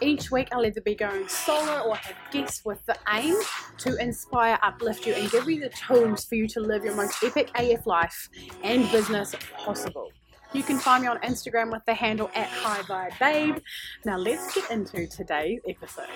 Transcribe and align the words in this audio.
Each 0.00 0.30
week, 0.30 0.48
I'll 0.52 0.64
either 0.64 0.82
be 0.82 0.94
going 0.94 1.26
solo 1.28 1.88
or 1.88 1.96
have 1.96 2.16
guests 2.30 2.64
with 2.64 2.84
the 2.86 2.96
aim 3.08 3.34
to 3.78 3.96
inspire, 3.96 4.58
uplift 4.62 5.06
you, 5.06 5.14
and 5.14 5.30
give 5.30 5.48
you 5.48 5.60
the 5.60 5.70
tools 5.70 6.24
for 6.24 6.34
you 6.34 6.46
to 6.48 6.60
live 6.60 6.84
your 6.84 6.94
most 6.94 7.22
epic 7.24 7.50
AF 7.58 7.86
life 7.86 8.28
and 8.62 8.90
business 8.90 9.34
possible. 9.56 10.10
You 10.52 10.62
can 10.62 10.78
find 10.78 11.02
me 11.02 11.08
on 11.08 11.18
Instagram 11.20 11.72
with 11.72 11.84
the 11.86 11.94
handle 11.94 12.30
at 12.34 12.48
High 12.48 12.82
Vibe 12.82 13.18
Babe. 13.18 13.62
Now, 14.04 14.16
let's 14.16 14.54
get 14.54 14.70
into 14.70 15.06
today's 15.06 15.60
episode. 15.68 16.06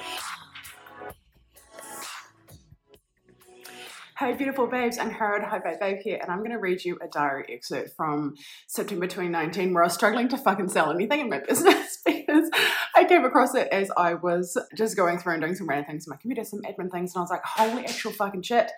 Hey, 4.20 4.34
beautiful 4.34 4.66
babes, 4.66 4.98
Angharad 4.98 5.48
High 5.48 5.60
Vibe 5.60 5.80
Babe 5.80 5.98
here, 6.02 6.19
and 6.20 6.30
I'm 6.30 6.41
going 6.41 6.51
to 6.51 6.59
read 6.59 6.84
you 6.84 6.98
a 7.01 7.09
diary 7.09 7.47
excerpt 7.48 7.97
from 7.97 8.34
September 8.66 9.06
2019 9.06 9.73
where 9.73 9.83
I 9.83 9.87
was 9.87 9.95
struggling 9.95 10.29
to 10.29 10.37
fucking 10.37 10.69
sell 10.69 10.91
anything 10.91 11.20
in 11.20 11.30
my 11.30 11.38
business 11.48 12.01
because 12.05 12.51
I 12.95 13.05
came 13.05 13.24
across 13.24 13.55
it 13.55 13.69
as 13.73 13.91
I 13.96 14.12
was 14.12 14.59
just 14.77 14.95
going 14.95 15.19
through 15.19 15.33
and 15.33 15.41
doing 15.41 15.55
some 15.55 15.66
random 15.66 15.87
things 15.87 16.06
on 16.06 16.10
my 16.10 16.16
computer, 16.19 16.45
some 16.45 16.60
admin 16.60 16.91
things, 16.91 17.15
and 17.15 17.21
I 17.21 17.23
was 17.23 17.30
like, 17.30 17.43
holy 17.43 17.87
actual 17.87 18.13
fucking 18.13 18.43
shit. 18.43 18.71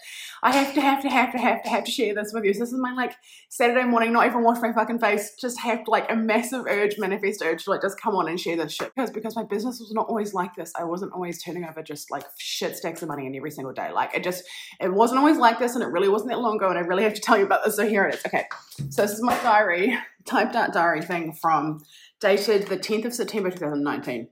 I 0.45 0.53
have 0.53 0.75
to, 0.75 0.81
have 0.81 1.03
to, 1.03 1.09
have 1.11 1.33
to, 1.33 1.39
have 1.39 1.65
to, 1.65 1.71
have 1.71 1.83
to 1.83 1.91
share 1.91 2.15
this 2.15 2.33
with 2.33 2.45
you. 2.45 2.55
So 2.55 2.61
this 2.61 2.73
is 2.73 2.79
my 2.79 2.93
like 2.93 3.17
Saturday 3.49 3.83
morning, 3.83 4.13
not 4.13 4.27
even 4.27 4.45
wash 4.45 4.63
my 4.63 4.73
fucking 4.73 5.01
face, 5.01 5.35
just 5.41 5.59
have 5.59 5.81
like 5.89 6.09
a 6.09 6.15
massive 6.15 6.67
urge, 6.69 6.99
manifest 6.99 7.43
urge 7.43 7.65
to 7.65 7.71
like 7.71 7.83
just 7.83 8.01
come 8.01 8.15
on 8.15 8.29
and 8.29 8.39
share 8.39 8.57
this 8.57 8.75
shit. 8.75 8.95
Because 8.95 9.11
because 9.11 9.35
my 9.35 9.43
business 9.43 9.81
was 9.81 9.91
not 9.91 10.07
always 10.07 10.35
like 10.35 10.55
this. 10.55 10.73
I 10.79 10.85
wasn't 10.85 11.13
always 11.15 11.43
turning 11.43 11.65
over 11.65 11.83
just 11.83 12.13
like 12.13 12.27
shit 12.39 12.77
stacks 12.77 13.03
of 13.03 13.09
money 13.09 13.27
in 13.27 13.35
every 13.35 13.51
single 13.51 13.73
day. 13.73 13.91
Like 13.91 14.15
it 14.15 14.23
just 14.23 14.45
it 14.81 14.93
wasn't 14.93 15.19
always 15.19 15.32
like 15.39 15.59
this 15.59 15.75
and 15.75 15.83
it 15.83 15.89
really 15.89 16.09
wasn't 16.09 16.31
that 16.31 16.41
long 16.41 16.57
ago 16.57 16.69
and 16.69 16.79
I 16.79 16.83
really 16.83 17.03
have 17.03 17.15
to 17.15 17.21
tell 17.21 17.39
you 17.39 17.45
about 17.45 17.65
this. 17.65 17.77
So 17.77 17.89
here 17.89 18.07
it 18.07 18.15
is. 18.15 18.27
Okay. 18.27 18.47
So 18.91 19.03
this 19.03 19.13
is 19.13 19.23
my 19.23 19.37
diary, 19.43 19.97
typed 20.25 20.57
out 20.57 20.73
diary 20.73 21.03
thing 21.03 21.33
from 21.41 21.85
dated 22.21 22.69
the 22.69 22.77
10th 22.77 23.07
of 23.07 23.15
September 23.15 23.51
2019. 23.51 24.29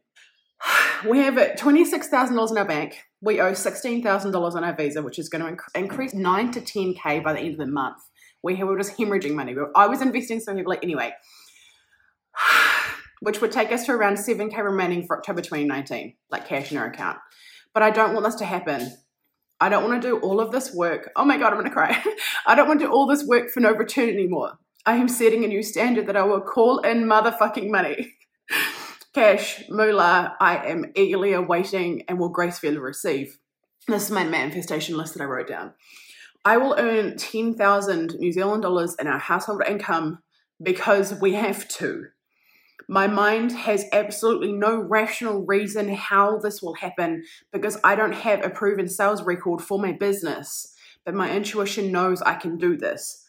We 1.09 1.19
have 1.21 1.35
$26,000 1.35 2.51
in 2.51 2.59
our 2.59 2.65
bank. 2.65 3.03
We 3.23 3.41
owe 3.41 3.53
$16,000 3.53 4.55
on 4.55 4.65
our 4.65 4.75
visa, 4.75 5.03
which 5.03 5.19
is 5.19 5.29
going 5.29 5.45
to 5.45 5.53
inc- 5.53 5.75
increase 5.75 6.15
9 6.15 6.51
to 6.53 6.61
10K 6.61 7.23
by 7.23 7.33
the 7.33 7.41
end 7.41 7.53
of 7.53 7.59
the 7.59 7.67
month. 7.67 7.99
We 8.43 8.63
were 8.63 8.77
just 8.77 8.97
hemorrhaging 8.97 9.35
money. 9.35 9.55
I 9.75 9.87
was 9.87 10.01
investing 10.01 10.41
so 10.41 10.55
heavily. 10.55 10.79
Anyway, 10.83 11.13
which 13.21 13.41
would 13.41 13.53
take 13.53 13.73
us 13.73 13.87
to 13.87 13.93
around 13.93 14.17
7K 14.17 14.57
remaining 14.63 15.07
for 15.07 15.19
October 15.19 15.41
2019, 15.41 16.15
like 16.31 16.47
cash 16.47 16.73
in 16.73 16.79
our 16.79 16.87
account. 16.87 17.19
But 17.75 17.83
I 17.83 17.91
don't 17.91 18.15
want 18.15 18.25
this 18.25 18.37
to 18.37 18.45
happen. 18.45 18.97
I 19.61 19.69
don't 19.69 19.85
want 19.85 20.01
to 20.01 20.09
do 20.09 20.19
all 20.19 20.41
of 20.41 20.53
this 20.53 20.73
work. 20.75 21.11
Oh 21.17 21.25
my 21.25 21.37
God, 21.37 21.53
I'm 21.53 21.59
going 21.59 21.67
to 21.67 21.71
cry. 21.71 22.03
I 22.47 22.55
don't 22.55 22.69
want 22.69 22.81
to 22.81 22.87
do 22.87 22.93
all 22.93 23.07
this 23.07 23.25
work 23.27 23.51
for 23.51 23.61
no 23.61 23.73
return 23.73 24.09
anymore. 24.09 24.53
I 24.87 24.97
am 24.97 25.09
setting 25.09 25.45
a 25.45 25.49
new 25.49 25.63
standard 25.63 26.07
that 26.07 26.17
I 26.17 26.23
will 26.23 26.41
call 26.41 26.79
in 26.79 27.05
motherfucking 27.05 27.71
money. 27.71 28.15
Cash, 29.15 29.65
moolah, 29.69 30.37
I 30.41 30.67
am 30.69 30.87
eagerly 30.95 31.33
awaiting 31.33 32.05
and 32.09 32.19
will 32.19 32.31
gracefully 32.31 32.79
receive. 32.79 33.39
This 33.87 34.05
is 34.05 34.11
my 34.11 34.25
manifestation 34.25 34.97
list 34.97 35.15
that 35.15 35.23
I 35.23 35.27
wrote 35.27 35.49
down. 35.49 35.75
I 36.45 36.57
will 36.57 36.75
earn 36.79 37.17
10,000 37.19 38.15
New 38.19 38.33
Zealand 38.33 38.63
dollars 38.63 38.97
in 38.99 39.07
our 39.07 39.19
household 39.19 39.63
income 39.69 40.21
because 40.63 41.21
we 41.21 41.35
have 41.35 41.69
to. 41.69 42.07
My 42.91 43.07
mind 43.07 43.53
has 43.53 43.85
absolutely 43.93 44.51
no 44.51 44.77
rational 44.77 45.47
reason 45.47 45.95
how 45.95 46.39
this 46.39 46.61
will 46.61 46.75
happen 46.75 47.23
because 47.53 47.79
I 47.85 47.95
don't 47.95 48.11
have 48.11 48.45
a 48.45 48.51
proven 48.51 48.89
sales 48.89 49.23
record 49.23 49.63
for 49.63 49.79
my 49.79 49.93
business, 49.93 50.75
but 51.05 51.15
my 51.15 51.31
intuition 51.31 51.93
knows 51.93 52.21
I 52.21 52.35
can 52.35 52.59
do 52.59 52.77
this. 52.77 53.25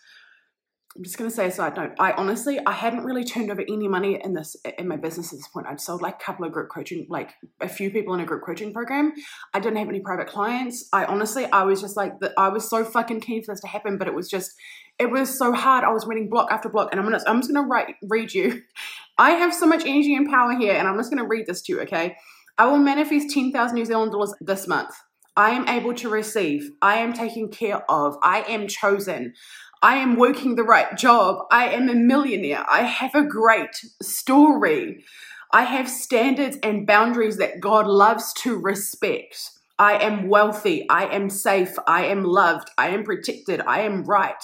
I'm 0.95 1.03
just 1.03 1.17
going 1.17 1.29
to 1.29 1.35
say 1.35 1.47
a 1.47 1.51
side 1.51 1.77
note. 1.77 1.93
I 1.99 2.11
honestly, 2.11 2.59
I 2.65 2.73
hadn't 2.73 3.05
really 3.05 3.23
turned 3.23 3.49
over 3.49 3.61
any 3.61 3.87
money 3.87 4.19
in 4.21 4.33
this 4.33 4.57
in 4.77 4.89
my 4.89 4.97
business 4.97 5.31
at 5.31 5.39
this 5.39 5.47
point. 5.47 5.67
I'd 5.67 5.79
sold 5.79 6.01
like 6.01 6.15
a 6.15 6.23
couple 6.23 6.45
of 6.45 6.51
group 6.51 6.69
coaching, 6.69 7.07
like 7.09 7.31
a 7.61 7.69
few 7.69 7.89
people 7.91 8.13
in 8.13 8.19
a 8.19 8.25
group 8.25 8.43
coaching 8.45 8.73
program. 8.73 9.13
I 9.53 9.61
didn't 9.61 9.77
have 9.77 9.87
any 9.87 10.01
private 10.01 10.27
clients. 10.27 10.89
I 10.91 11.05
honestly, 11.05 11.45
I 11.45 11.63
was 11.63 11.79
just 11.79 11.95
like, 11.95 12.13
I 12.37 12.49
was 12.49 12.69
so 12.69 12.83
fucking 12.83 13.21
keen 13.21 13.41
for 13.41 13.53
this 13.53 13.61
to 13.61 13.67
happen, 13.67 13.97
but 13.97 14.09
it 14.09 14.13
was 14.13 14.29
just, 14.29 14.51
it 14.99 15.09
was 15.09 15.37
so 15.37 15.53
hard. 15.53 15.85
I 15.85 15.93
was 15.93 16.05
winning 16.05 16.29
block 16.29 16.51
after 16.51 16.67
block, 16.67 16.89
and 16.91 16.99
I'm 16.99 17.05
gonna, 17.05 17.23
I'm 17.25 17.39
just 17.39 17.53
gonna 17.53 17.67
write, 17.67 17.95
read 18.03 18.33
you. 18.33 18.61
I 19.17 19.31
have 19.31 19.53
so 19.53 19.65
much 19.65 19.85
energy 19.85 20.13
and 20.13 20.29
power 20.29 20.57
here, 20.57 20.73
and 20.73 20.89
I'm 20.89 20.97
just 20.97 21.09
gonna 21.09 21.27
read 21.27 21.45
this 21.47 21.61
to 21.63 21.73
you. 21.73 21.81
Okay, 21.81 22.17
I 22.57 22.65
will 22.65 22.79
manifest 22.79 23.29
ten 23.29 23.53
thousand 23.53 23.75
New 23.75 23.85
Zealand 23.85 24.11
dollars 24.11 24.33
this 24.41 24.67
month. 24.67 24.93
I 25.37 25.51
am 25.51 25.67
able 25.69 25.93
to 25.93 26.09
receive. 26.09 26.69
I 26.81 26.97
am 26.97 27.13
taken 27.13 27.49
care 27.49 27.89
of. 27.89 28.17
I 28.21 28.41
am 28.41 28.67
chosen. 28.67 29.33
I 29.81 29.95
am 29.95 30.15
working 30.15 30.55
the 30.55 30.63
right 30.63 30.95
job. 30.95 31.45
I 31.51 31.69
am 31.69 31.89
a 31.89 31.95
millionaire. 31.95 32.65
I 32.69 32.83
have 32.83 33.15
a 33.15 33.23
great 33.23 33.75
story. 34.01 35.03
I 35.51 35.63
have 35.63 35.89
standards 35.89 36.57
and 36.61 36.85
boundaries 36.85 37.37
that 37.37 37.59
God 37.59 37.87
loves 37.87 38.31
to 38.33 38.57
respect. 38.57 39.49
I 39.79 39.93
am 39.97 40.29
wealthy. 40.29 40.87
I 40.87 41.05
am 41.05 41.29
safe. 41.29 41.75
I 41.87 42.05
am 42.05 42.23
loved. 42.23 42.69
I 42.77 42.89
am 42.89 43.03
protected. 43.03 43.61
I 43.61 43.81
am 43.81 44.03
right. 44.03 44.43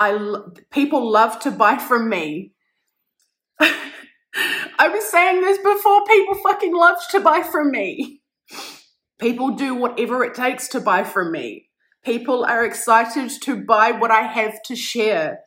I 0.00 0.36
people 0.70 1.10
love 1.10 1.38
to 1.40 1.52
buy 1.52 1.78
from 1.78 2.08
me. 2.08 2.52
I 3.60 4.88
was 4.88 5.08
saying 5.08 5.42
this 5.42 5.58
before. 5.58 6.04
People 6.06 6.34
fucking 6.42 6.74
love 6.74 6.96
to 7.10 7.20
buy 7.20 7.42
from 7.42 7.70
me. 7.70 8.22
People 9.20 9.50
do 9.50 9.76
whatever 9.76 10.24
it 10.24 10.34
takes 10.34 10.66
to 10.68 10.80
buy 10.80 11.04
from 11.04 11.30
me. 11.30 11.68
People 12.04 12.44
are 12.44 12.64
excited 12.64 13.30
to 13.42 13.64
buy 13.64 13.92
what 13.92 14.10
I 14.10 14.22
have 14.22 14.60
to 14.64 14.74
share. 14.74 15.40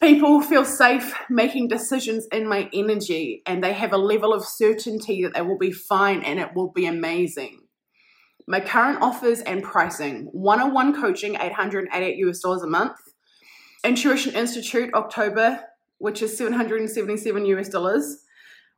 People 0.00 0.40
feel 0.40 0.64
safe 0.64 1.14
making 1.28 1.66
decisions 1.66 2.28
in 2.30 2.46
my 2.46 2.68
energy 2.72 3.42
and 3.44 3.62
they 3.62 3.72
have 3.72 3.92
a 3.92 3.98
level 3.98 4.32
of 4.32 4.44
certainty 4.44 5.24
that 5.24 5.34
they 5.34 5.40
will 5.40 5.58
be 5.58 5.72
fine 5.72 6.22
and 6.22 6.38
it 6.38 6.54
will 6.54 6.70
be 6.70 6.86
amazing. 6.86 7.62
My 8.46 8.60
current 8.60 9.02
offers 9.02 9.40
and 9.40 9.62
pricing 9.62 10.28
one 10.32 10.60
on 10.60 10.72
one 10.72 11.00
coaching, 11.00 11.34
888 11.34 12.16
US 12.18 12.40
dollars 12.40 12.62
a 12.62 12.68
month. 12.68 12.96
Intuition 13.82 14.34
Institute, 14.34 14.94
October, 14.94 15.60
which 15.98 16.22
is 16.22 16.36
777 16.36 17.46
US 17.46 17.68
dollars. 17.68 18.18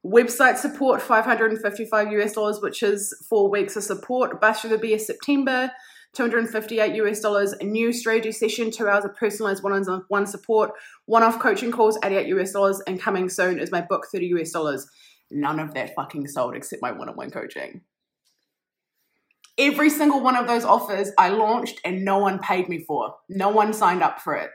Website 0.04 0.56
support, 0.56 1.02
555 1.02 2.12
US 2.12 2.32
dollars, 2.32 2.60
which 2.62 2.82
is 2.82 3.14
four 3.28 3.50
weeks 3.50 3.76
of 3.76 3.82
support. 3.82 4.40
The 4.40 4.78
BS 4.78 5.00
September, 5.00 5.72
258 6.16 6.94
US 6.94 7.21
dollars, 7.21 7.53
a 7.53 7.65
new 7.65 7.93
strategy 7.93 8.32
session, 8.32 8.71
two 8.71 8.88
hours 8.88 9.04
of 9.04 9.15
personalized 9.15 9.62
one 9.62 9.72
on 9.75 10.04
one 10.09 10.27
support, 10.27 10.72
one 11.04 11.22
off 11.22 11.38
coaching 11.38 11.71
calls, 11.71 11.99
88 12.03 12.28
US 12.28 12.53
dollars, 12.53 12.81
and 12.87 13.00
coming 13.00 13.28
soon 13.28 13.59
is 13.59 13.71
my 13.71 13.82
book, 13.82 14.06
30 14.10 14.27
US 14.38 14.50
dollars. 14.50 14.88
None 15.31 15.60
of 15.60 15.75
that 15.75 15.94
fucking 15.94 16.27
sold 16.28 16.56
except 16.56 16.81
my 16.81 16.91
one 16.91 17.10
on 17.10 17.16
one 17.16 17.31
coaching. 17.31 17.82
Every 19.59 19.91
single 19.91 20.22
one 20.22 20.37
of 20.37 20.47
those 20.47 20.65
offers 20.65 21.12
I 21.19 21.28
launched 21.28 21.81
and 21.84 22.04
no 22.04 22.19
one 22.19 22.38
paid 22.38 22.69
me 22.69 22.78
for. 22.78 23.16
No 23.28 23.50
one 23.50 23.72
signed 23.72 24.03
up 24.03 24.21
for 24.21 24.34
it. 24.34 24.50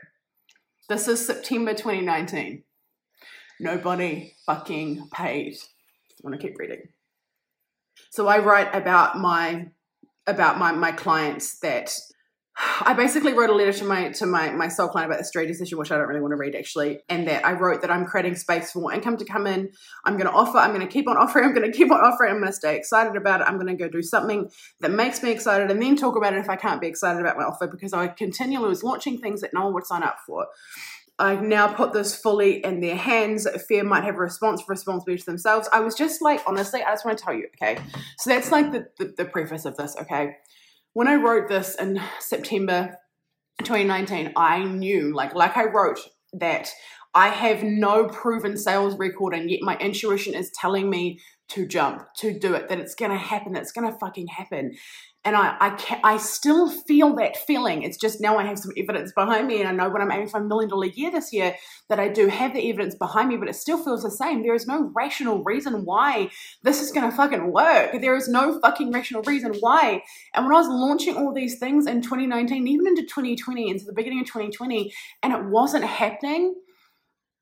This 0.88 1.06
is 1.06 1.24
September 1.24 1.74
2019. 1.74 2.64
Nobody 3.60 4.34
fucking 4.46 5.08
paid. 5.12 5.54
I 5.54 6.28
want 6.28 6.40
to 6.40 6.44
keep 6.44 6.58
reading. 6.58 6.88
So 8.10 8.26
I 8.26 8.38
write 8.38 8.74
about 8.74 9.18
my 9.18 9.68
about 10.26 10.58
my 10.58 10.72
my 10.72 10.92
clients 10.92 11.58
that 11.60 11.92
I 12.80 12.94
basically 12.94 13.32
wrote 13.32 13.50
a 13.50 13.54
letter 13.54 13.72
to 13.72 13.84
my 13.84 14.10
to 14.10 14.26
my 14.26 14.50
my 14.50 14.68
soul 14.68 14.88
client 14.88 15.10
about 15.10 15.18
the 15.18 15.24
strategy 15.24 15.54
session, 15.54 15.78
which 15.78 15.90
I 15.90 15.96
don't 15.96 16.06
really 16.06 16.20
want 16.20 16.32
to 16.32 16.36
read 16.36 16.54
actually, 16.54 17.00
and 17.08 17.26
that 17.28 17.44
I 17.44 17.52
wrote 17.52 17.80
that 17.82 17.90
I'm 17.90 18.04
creating 18.04 18.36
space 18.36 18.72
for 18.72 18.80
more 18.80 18.92
income 18.92 19.16
to 19.16 19.24
come 19.24 19.46
in. 19.46 19.70
I'm 20.04 20.14
going 20.14 20.26
to 20.26 20.32
offer. 20.32 20.58
I'm 20.58 20.74
going 20.74 20.86
to 20.86 20.92
keep 20.92 21.08
on 21.08 21.16
offering. 21.16 21.46
I'm 21.46 21.54
going 21.54 21.70
to 21.70 21.76
keep 21.76 21.90
on 21.90 22.00
offering. 22.00 22.30
I'm 22.30 22.38
going 22.40 22.52
to 22.52 22.56
stay 22.56 22.76
excited 22.76 23.16
about 23.16 23.40
it. 23.40 23.46
I'm 23.46 23.58
going 23.58 23.74
to 23.74 23.82
go 23.82 23.88
do 23.88 24.02
something 24.02 24.50
that 24.80 24.90
makes 24.90 25.22
me 25.22 25.30
excited, 25.30 25.70
and 25.70 25.80
then 25.80 25.96
talk 25.96 26.16
about 26.16 26.34
it 26.34 26.38
if 26.38 26.50
I 26.50 26.56
can't 26.56 26.80
be 26.80 26.86
excited 26.86 27.20
about 27.20 27.36
my 27.36 27.44
offer 27.44 27.66
because 27.66 27.92
I 27.92 28.08
continually 28.08 28.68
was 28.68 28.82
launching 28.82 29.18
things 29.18 29.40
that 29.40 29.50
no 29.54 29.64
one 29.64 29.74
would 29.74 29.86
sign 29.86 30.02
up 30.02 30.18
for. 30.26 30.46
I've 31.22 31.42
now 31.42 31.68
put 31.72 31.92
this 31.92 32.16
fully 32.16 32.64
in 32.64 32.80
their 32.80 32.96
hands. 32.96 33.46
Fear 33.68 33.84
might 33.84 34.02
have 34.02 34.16
a 34.16 34.18
response 34.18 34.64
responsibility 34.66 35.20
to 35.20 35.26
themselves. 35.26 35.68
I 35.72 35.78
was 35.78 35.94
just 35.94 36.20
like, 36.20 36.42
honestly, 36.48 36.82
I 36.82 36.90
just 36.90 37.04
want 37.04 37.16
to 37.16 37.24
tell 37.24 37.32
you, 37.32 37.46
okay? 37.54 37.80
So 38.18 38.30
that's 38.30 38.50
like 38.50 38.72
the, 38.72 38.88
the, 38.98 39.14
the 39.16 39.24
preface 39.24 39.64
of 39.64 39.76
this, 39.76 39.96
okay? 40.00 40.36
When 40.94 41.06
I 41.06 41.14
wrote 41.14 41.48
this 41.48 41.76
in 41.76 42.02
September 42.18 42.96
2019, 43.60 44.32
I 44.34 44.64
knew, 44.64 45.14
like, 45.14 45.32
like 45.36 45.56
I 45.56 45.66
wrote 45.66 46.00
that 46.32 46.70
I 47.14 47.28
have 47.28 47.62
no 47.62 48.06
proven 48.06 48.56
sales 48.56 48.96
record, 48.96 49.34
and 49.34 49.50
yet 49.50 49.60
my 49.62 49.76
intuition 49.76 50.34
is 50.34 50.50
telling 50.50 50.88
me 50.88 51.20
to 51.48 51.66
jump, 51.66 52.06
to 52.16 52.38
do 52.38 52.54
it, 52.54 52.68
that 52.68 52.80
it's 52.80 52.94
gonna 52.94 53.18
happen, 53.18 53.56
it's 53.56 53.72
gonna 53.72 53.96
fucking 54.00 54.28
happen 54.28 54.72
and 55.24 55.36
I 55.36 55.56
I 55.60 55.70
can 55.70 56.00
I 56.02 56.16
still 56.16 56.68
feel 56.68 57.14
that 57.16 57.36
feeling. 57.36 57.82
It's 57.82 57.96
just 57.96 58.20
now 58.20 58.38
I 58.38 58.44
have 58.44 58.58
some 58.58 58.72
evidence 58.76 59.12
behind 59.12 59.46
me, 59.46 59.60
and 59.60 59.68
I 59.68 59.72
know 59.72 59.90
when 59.90 60.02
I'm 60.02 60.10
aiming 60.10 60.28
for 60.28 60.40
a 60.40 60.44
million 60.44 60.68
dollar 60.68 60.86
year 60.86 61.10
this 61.10 61.32
year 61.32 61.54
that 61.88 62.00
I 62.00 62.08
do 62.08 62.28
have 62.28 62.54
the 62.54 62.68
evidence 62.68 62.94
behind 62.94 63.28
me, 63.28 63.36
but 63.36 63.48
it 63.48 63.54
still 63.54 63.82
feels 63.82 64.02
the 64.02 64.10
same. 64.10 64.42
There 64.42 64.54
is 64.54 64.66
no 64.66 64.90
rational 64.94 65.42
reason 65.44 65.84
why 65.84 66.30
this 66.62 66.80
is 66.80 66.90
gonna 66.90 67.12
fucking 67.12 67.52
work. 67.52 68.00
There 68.00 68.16
is 68.16 68.28
no 68.28 68.58
fucking 68.60 68.92
rational 68.92 69.22
reason 69.22 69.54
why. 69.60 70.02
And 70.34 70.44
when 70.44 70.54
I 70.54 70.58
was 70.58 70.68
launching 70.68 71.16
all 71.16 71.32
these 71.32 71.58
things 71.58 71.86
in 71.86 72.02
2019, 72.02 72.66
even 72.66 72.86
into 72.86 73.02
2020, 73.02 73.70
into 73.70 73.84
the 73.84 73.92
beginning 73.92 74.20
of 74.20 74.26
2020, 74.26 74.92
and 75.22 75.32
it 75.32 75.44
wasn't 75.44 75.84
happening 75.84 76.54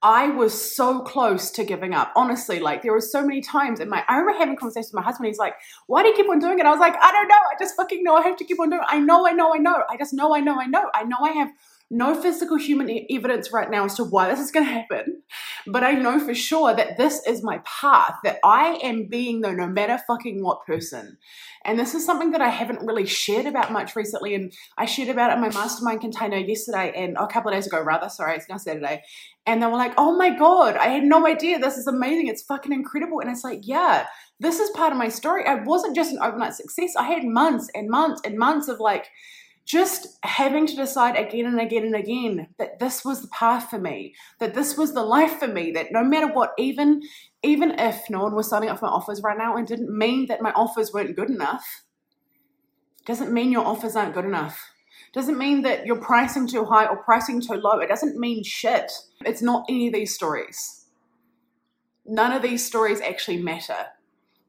I 0.03 0.29
was 0.29 0.75
so 0.75 1.01
close 1.01 1.51
to 1.51 1.65
giving 1.65 1.93
up. 1.93 2.11
Honestly, 2.17 2.59
like 2.59 2.83
there 2.83 2.93
were 2.93 3.03
so 3.03 3.23
many 3.23 3.43
times 3.43 3.81
in 3.81 3.89
my 3.91 4.03
I 4.09 4.17
remember 4.17 4.39
having 4.39 4.57
conversations 4.57 4.93
with 4.93 4.95
my 4.95 5.03
husband. 5.03 5.27
He's 5.27 5.39
like, 5.39 5.55
why 5.89 6.03
do 6.03 6.09
you 6.09 6.17
keep 6.17 6.29
on 6.29 6.39
doing 6.39 6.59
it? 6.59 6.65
I 6.65 6.71
was 6.71 6.81
like, 6.81 6.95
I 7.01 7.13
don't 7.13 7.29
know. 7.29 7.35
I 7.35 7.59
just 7.59 7.77
fucking 7.77 8.03
know 8.03 8.15
I 8.15 8.23
have 8.23 8.37
to 8.37 8.45
keep 8.45 8.59
on 8.59 8.71
doing 8.71 8.81
it. 8.81 8.89
I 8.89 8.99
know, 8.99 9.29
I 9.29 9.33
know, 9.33 9.55
I 9.55 9.59
know. 9.59 9.83
I 9.91 9.99
just 9.99 10.15
know, 10.15 10.35
I 10.35 10.41
know, 10.41 10.59
I 10.59 10.67
know. 10.67 10.91
I 10.95 11.05
know 11.05 11.19
I 11.21 11.33
have 11.33 11.51
no 11.91 12.15
physical 12.21 12.57
human 12.57 13.07
evidence 13.11 13.53
right 13.53 13.71
now 13.71 13.85
as 13.85 13.97
to 13.97 14.05
why 14.05 14.29
this 14.29 14.39
is 14.39 14.53
going 14.53 14.65
to 14.65 14.73
happen, 14.73 15.23
but 15.67 15.83
I 15.83 15.93
know 15.93 16.21
for 16.21 16.35
sure 16.35 16.75
that 16.75 16.97
this 16.97 17.21
is 17.27 17.43
my 17.43 17.61
path, 17.65 18.15
that 18.23 18.39
I 18.45 18.79
am 18.83 19.07
being 19.07 19.41
the 19.41 19.53
no 19.53 19.67
matter 19.67 19.99
fucking 20.07 20.43
what 20.43 20.65
person. 20.65 21.19
And 21.65 21.79
this 21.79 21.95
is 21.95 22.07
something 22.07 22.31
that 22.31 22.41
I 22.41 22.49
haven't 22.49 22.87
really 22.87 23.07
shared 23.07 23.45
about 23.45 23.73
much 23.73 23.95
recently. 23.95 24.35
And 24.35 24.53
I 24.79 24.87
shared 24.87 25.11
about 25.11 25.31
it 25.31 25.35
in 25.35 25.41
my 25.41 25.51
mastermind 25.51 26.01
container 26.01 26.39
yesterday 26.39 26.93
and 26.97 27.19
oh, 27.19 27.25
a 27.25 27.29
couple 27.29 27.51
of 27.51 27.57
days 27.57 27.67
ago, 27.67 27.83
rather. 27.83 28.09
Sorry, 28.09 28.37
it's 28.37 28.49
now 28.49 28.57
Saturday. 28.57 29.03
And 29.45 29.63
they 29.63 29.67
were 29.67 29.73
like, 29.73 29.93
oh 29.99 30.17
my 30.17 30.31
God, 30.31 30.77
I 30.77 30.87
had 30.87 31.03
no 31.03 31.27
idea. 31.27 31.59
This 31.59 31.77
is 31.77 31.87
amazing. 31.87 32.29
It's 32.29 32.43
fucking 32.43 32.73
incredible. 32.73 33.21
And 33.21 33.31
it's 33.31 33.45
like, 33.45 33.61
yeah, 33.65 34.07
this 34.39 34.59
is 34.59 34.71
part 34.71 34.93
of 34.93 34.99
my 34.99 35.09
story. 35.09 35.45
I 35.45 35.57
wasn't 35.57 35.97
just 35.97 36.13
an 36.13 36.21
overnight 36.23 36.55
success. 36.55 36.95
I 36.97 37.05
had 37.05 37.25
months 37.25 37.69
and 37.75 37.91
months 37.91 38.23
and 38.25 38.39
months 38.39 38.69
of 38.69 38.81
like, 38.81 39.09
just 39.65 40.19
having 40.25 40.67
to 40.67 40.75
decide 40.75 41.17
again 41.17 41.47
and 41.47 41.61
again 41.61 41.85
and 41.85 41.95
again 41.95 42.49
that 42.59 42.79
this 42.79 43.05
was 43.05 43.23
the 43.23 43.29
path 43.29 43.71
for 43.71 43.79
me, 43.79 44.15
that 44.39 44.55
this 44.55 44.77
was 44.77 44.95
the 44.95 45.03
life 45.03 45.39
for 45.39 45.47
me, 45.47 45.71
that 45.73 45.93
no 45.93 46.03
matter 46.03 46.27
what, 46.27 46.53
even 46.59 47.03
even 47.43 47.79
if 47.79 48.11
no 48.11 48.23
one 48.23 48.35
was 48.35 48.49
signing 48.49 48.69
up 48.69 48.79
for 48.79 48.87
my 48.87 48.93
offers 48.93 49.23
right 49.23 49.39
now 49.39 49.57
and 49.57 49.67
didn't 49.67 49.97
mean 49.97 50.27
that 50.27 50.43
my 50.43 50.53
offers 50.53 50.93
weren't 50.93 51.17
good 51.17 51.31
enough, 51.31 51.85
doesn't 53.07 53.33
mean 53.33 53.53
your 53.53 53.65
offers 53.65 53.97
aren't 53.97 54.15
good 54.15 54.25
enough. 54.25 54.73
Doesn't 55.13 55.39
mean 55.39 55.63
that 55.63 55.87
you're 55.87 56.01
pricing 56.01 56.47
too 56.47 56.65
high 56.65 56.87
or 56.87 57.03
pricing 57.03 57.41
too 57.41 57.55
low. 57.55 57.79
It 57.81 57.89
doesn't 57.89 58.19
mean 58.19 58.45
shit. 58.45 58.93
It's 59.25 59.43
not 59.43 59.65
any 59.69 59.89
of 59.89 59.95
these 59.95 60.15
stories. 60.15 60.87
None 62.07 62.33
of 62.33 62.43
these 62.43 62.65
stories 62.65 63.01
actually 63.01 63.43
matter. 63.43 63.87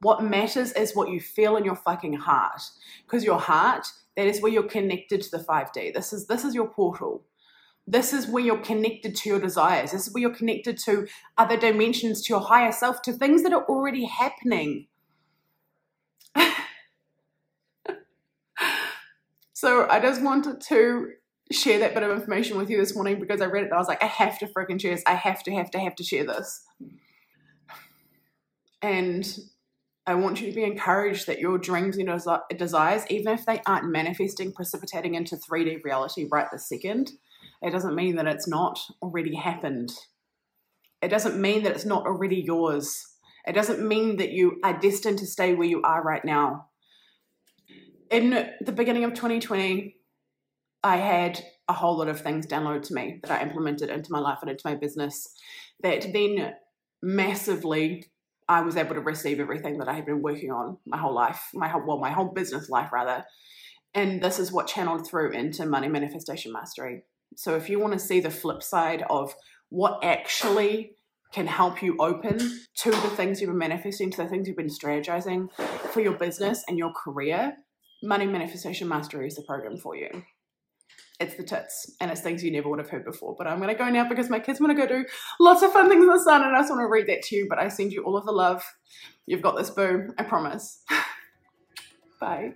What 0.02 0.24
matters 0.24 0.72
is 0.74 0.96
what 0.96 1.10
you 1.10 1.20
feel 1.20 1.58
in 1.58 1.66
your 1.66 1.76
fucking 1.76 2.14
heart. 2.14 2.62
Because 3.06 3.24
your 3.24 3.40
heart 3.40 3.88
that 4.16 4.28
is 4.28 4.42
where 4.42 4.52
you're 4.52 4.64
connected 4.64 5.22
to 5.22 5.32
the 5.32 5.40
5D. 5.44 5.94
This 5.94 6.12
is 6.14 6.28
this 6.28 6.44
is 6.44 6.54
your 6.54 6.68
portal. 6.68 7.24
This 7.88 8.14
is 8.14 8.28
where 8.28 8.44
you're 8.44 8.58
connected 8.58 9.16
to 9.18 9.30
your 9.30 9.40
desires. 9.40 9.92
This 9.92 10.08
is 10.08 10.14
where 10.14 10.22
you're 10.22 10.36
connected 10.36 10.78
to 10.86 11.08
other 11.38 11.58
dimensions, 11.58 12.22
to 12.24 12.34
your 12.34 12.42
higher 12.42 12.72
self, 12.72 13.02
to 13.04 13.12
things 13.14 13.44
that 13.44 13.54
are 13.54 13.66
already 13.66 14.06
happening. 14.06 14.88
so 19.54 19.88
I 19.90 20.00
just 20.00 20.22
wanted 20.22 20.62
to 20.62 21.14
share 21.52 21.80
that 21.80 21.94
bit 21.94 22.04
of 22.04 22.12
information 22.12 22.58
with 22.58 22.70
you 22.70 22.78
this 22.78 22.96
morning 22.96 23.20
because 23.20 23.42
I 23.42 23.46
read 23.46 23.64
it 23.64 23.66
and 23.66 23.74
I 23.74 23.78
was 23.78 23.88
like, 23.88 24.04
I 24.04 24.08
have 24.08 24.40
to 24.40 24.48
freaking 24.48 24.80
share 24.80 24.96
this. 24.96 25.04
I 25.06 25.16
have 25.16 25.44
to, 25.44 25.52
have 25.54 25.72
to, 25.72 25.80
have 25.80 25.96
to 25.96 26.04
share 26.04 26.26
this. 26.26 26.64
And 28.82 29.28
I 30.08 30.16
want 30.16 30.42
you 30.42 30.48
to 30.48 30.56
be 30.56 30.64
encouraged 30.64 31.28
that 31.28 31.40
your 31.40 31.58
dreams 31.58 31.98
and 31.98 32.10
desires, 32.58 33.04
even 33.10 33.34
if 33.34 33.46
they 33.46 33.62
aren't 33.68 33.92
manifesting, 33.92 34.52
precipitating 34.52 35.14
into 35.14 35.36
3D 35.36 35.84
reality 35.84 36.28
right 36.32 36.48
this 36.52 36.68
second, 36.68 37.12
it 37.62 37.72
doesn't 37.72 37.96
mean 37.96 38.16
that 38.16 38.28
it's 38.28 38.48
not 38.48 38.80
already 39.02 39.36
happened. 39.36 39.92
It 41.02 41.10
doesn't 41.10 41.40
mean 41.40 41.64
that 41.64 41.74
it's 41.74 41.86
not 41.86 42.06
already 42.06 42.42
yours. 42.42 43.16
It 43.46 43.54
doesn't 43.54 43.88
mean 43.88 44.18
that 44.18 44.32
you 44.32 44.60
are 44.64 44.80
destined 44.80 45.20
to 45.20 45.28
stay 45.28 45.54
where 45.54 45.68
you 45.68 45.82
are 45.84 46.02
right 46.02 46.26
now. 46.26 46.70
In 48.10 48.50
the 48.60 48.72
beginning 48.72 49.04
of 49.04 49.14
2020, 49.14 49.98
I 50.84 50.98
had 50.98 51.44
a 51.68 51.74
whole 51.74 51.98
lot 51.98 52.10
of 52.10 52.22
things 52.22 52.48
downloaded 52.48 52.84
to 52.84 52.94
me 52.94 53.20
that 53.22 53.32
I 53.32 53.44
implemented 53.44 53.90
into 53.90 54.12
my 54.12 54.20
life 54.20 54.40
and 54.42 54.50
into 54.50 54.68
my 54.68 54.76
business 54.76 55.36
that 55.82 56.08
then 56.12 56.54
massively 57.02 58.12
I 58.48 58.62
was 58.62 58.76
able 58.76 58.96
to 58.96 59.02
receive 59.02 59.40
everything 59.40 59.78
that 59.78 59.88
I 59.88 59.94
had 59.94 60.06
been 60.06 60.22
working 60.22 60.52
on 60.52 60.78
my 60.86 60.98
whole 60.98 61.14
life, 61.14 61.50
my 61.54 61.68
whole 61.68 61.84
well, 61.86 62.00
my 62.00 62.12
whole 62.12 62.32
business 62.34 62.70
life 62.70 62.92
rather. 62.92 63.24
And 63.94 64.22
this 64.22 64.40
is 64.40 64.52
what 64.52 64.68
channeled 64.68 65.08
through 65.08 65.32
into 65.32 65.66
money 65.66 65.88
manifestation 65.88 66.52
mastery. 66.52 67.04
So 67.36 67.56
if 67.56 67.70
you 67.70 67.80
want 67.80 67.94
to 67.94 68.00
see 68.00 68.20
the 68.20 68.30
flip 68.30 68.64
side 68.64 69.04
of 69.10 69.34
what 69.70 70.04
actually 70.04 70.94
can 71.34 71.48
help 71.48 71.82
you 71.82 71.96
open 72.00 72.38
to 72.76 72.92
the 72.92 73.10
things 73.16 73.40
you've 73.40 73.50
been 73.50 73.58
manifesting, 73.58 74.12
to 74.12 74.24
the 74.24 74.28
things 74.28 74.48
you've 74.48 74.58
been 74.58 74.68
strategizing 74.68 75.52
for 75.92 76.02
your 76.02 76.14
business 76.14 76.64
and 76.68 76.78
your 76.78 76.92
career, 76.92 77.56
Money 78.04 78.26
Manifestation 78.26 78.88
Mastery 78.88 79.28
is 79.28 79.36
the 79.36 79.44
program 79.44 79.78
for 79.78 79.96
you 79.96 80.24
it's 81.22 81.36
the 81.36 81.44
tits 81.44 81.96
and 82.02 82.12
it's 82.12 82.22
things 82.22 82.44
you 82.44 82.52
never 82.52 82.70
would 82.70 82.80
have 82.80 82.90
heard 82.90 83.06
before. 83.06 83.36
But 83.38 83.48
I'm 83.48 83.60
going 83.60 83.70
to 83.70 83.76
go 83.76 83.90
now 83.90 84.08
because 84.08 84.30
my 84.30 84.40
kids 84.40 84.60
want 84.60 84.76
to 84.76 84.88
go 84.88 84.88
do 84.88 85.06
lots 85.40 85.62
of 85.62 85.72
fun 85.72 85.88
things 85.88 86.04
in 86.04 86.10
the 86.10 86.20
sun 86.20 86.44
and 86.44 86.56
I 86.56 86.60
just 86.60 86.72
want 86.72 86.82
to 86.82 86.88
read 86.88 87.08
that 87.08 87.22
to 87.24 87.36
you. 87.36 87.48
But 87.48 87.60
I 87.60 87.68
send 87.68 87.94
you 87.94 88.04
all 88.04 88.18
of 88.18 88.26
the 88.26 88.32
love. 88.32 88.64
You've 89.28 89.42
got 89.42 89.56
this, 89.56 89.70
boo. 89.70 90.14
I 90.18 90.24
promise. 90.24 90.84
Bye. 92.20 92.56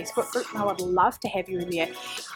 Facebook 0.01 0.31
group, 0.31 0.45
and 0.51 0.61
I 0.61 0.65
would 0.65 0.81
love 0.81 1.19
to 1.19 1.27
have 1.29 1.49
you 1.49 1.59
in 1.59 1.69
there. 1.69 1.89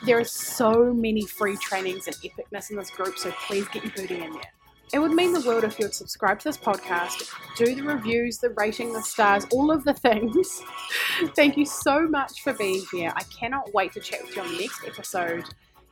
There 0.06 0.20
are 0.20 0.24
so 0.24 0.94
many 0.94 1.26
free 1.26 1.58
trainings 1.58 2.08
and 2.08 2.16
epicness 2.18 2.70
in 2.70 2.78
this 2.78 2.90
group, 2.90 3.18
so 3.18 3.32
please 3.48 3.68
get 3.70 3.84
your 3.84 3.94
booty 3.94 4.22
in 4.22 4.34
there. 4.34 4.52
It 4.94 5.00
would 5.00 5.12
mean 5.12 5.34
the 5.34 5.42
world 5.42 5.64
if 5.64 5.80
you 5.80 5.86
would 5.86 5.96
subscribe 5.96 6.40
to 6.40 6.50
this 6.50 6.58
podcast, 6.58 7.30
do 7.58 7.74
the 7.74 7.82
reviews, 7.82 8.38
the 8.38 8.52
rating, 8.52 8.94
the 8.94 9.02
stars, 9.02 9.46
all 9.52 9.72
of 9.72 9.84
the 9.84 9.94
things. 9.94 10.62
Thank 11.36 11.58
you 11.58 11.66
so 11.66 12.08
much 12.08 12.42
for 12.42 12.54
being 12.54 12.84
here. 12.92 13.12
I 13.16 13.24
cannot 13.24 13.74
wait 13.74 13.94
to 13.94 14.00
chat 14.00 14.24
with 14.24 14.36
you 14.36 14.44
on 14.44 14.52
the 14.52 14.60
next 14.60 14.86
episode. 14.86 15.46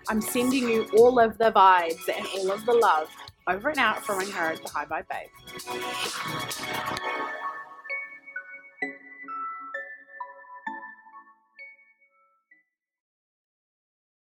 I'm 0.10 0.22
sending 0.22 0.70
you 0.70 0.88
all 0.98 1.20
of 1.20 1.38
the 1.38 1.52
vibes 1.52 2.08
and 2.16 2.26
all 2.38 2.52
of 2.52 2.66
the 2.66 2.74
love 2.74 3.10
over 3.48 3.70
and 3.70 3.80
out 3.80 4.06
from 4.06 4.20
Ring 4.20 4.32
Her, 4.32 4.56
the 4.56 4.70
High 4.70 4.86
Vibe 4.86 5.08
Babe. 5.10 5.30